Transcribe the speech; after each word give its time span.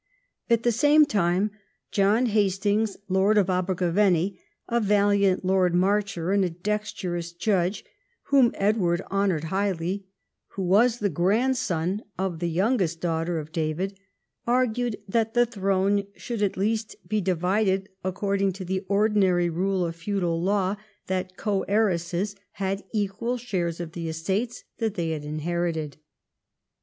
At 0.49 0.63
the 0.63 0.71
same 0.71 1.05
time 1.05 1.43
X 1.43 1.51
THE 1.51 1.57
SCOTTISH 1.57 1.99
OVERLORDSHIP 2.25 2.65
171 3.07 3.07
John 3.07 3.19
Hastings, 3.19 3.19
lord 3.19 3.37
of 3.37 3.49
Abergavenny, 3.51 4.41
a 4.67 4.79
valiant 4.79 5.45
Lord 5.45 5.75
Marcher 5.75 6.31
and 6.31 6.43
a 6.43 6.49
dexterous 6.49 7.31
judge, 7.33 7.85
whom 8.23 8.51
Edward 8.55 9.03
honoured 9.11 9.43
highly, 9.53 10.07
who 10.53 10.63
was 10.63 10.97
the 10.97 11.09
grandson 11.11 12.01
of 12.17 12.39
the 12.39 12.49
youngest 12.49 12.99
daughter 12.99 13.37
of 13.37 13.51
David, 13.51 13.99
argued 14.47 14.95
that 15.07 15.35
the 15.35 15.45
throne 15.45 16.07
should 16.15 16.41
at 16.41 16.57
least 16.57 16.95
be 17.07 17.21
divided 17.21 17.87
according 18.03 18.53
to 18.53 18.65
the 18.65 18.79
ordinary 18.89 19.51
rule 19.51 19.85
of 19.85 19.95
feudal 19.95 20.41
law 20.41 20.77
that 21.05 21.37
co 21.37 21.61
heiresses 21.67 22.35
had 22.53 22.83
equal 22.91 23.37
shares 23.37 23.79
of 23.79 23.91
the 23.91 24.09
estates 24.09 24.63
that 24.79 24.95
they 24.95 25.11
had 25.11 25.23
inherited. 25.23 25.97